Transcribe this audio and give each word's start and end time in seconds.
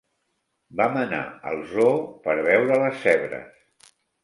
Vam 0.79 0.97
anar 1.01 1.19
al 1.51 1.61
zoo 1.75 1.93
per 2.25 2.37
veure 2.49 2.81
les 2.87 3.01
zebres. 3.07 3.95